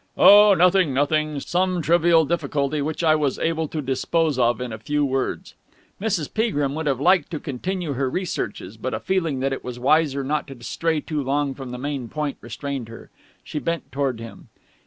[0.17, 1.39] "Oh, nothing, nothing.
[1.41, 5.53] Some trivial difficulty, which I was able to dispose of in a few words."
[6.01, 6.33] Mrs.
[6.33, 10.23] Peagrim would have liked to continue her researches, but a feeling that it was wiser
[10.23, 13.11] not to stray too long from the main point restrained her.
[13.43, 14.49] She bent towards him.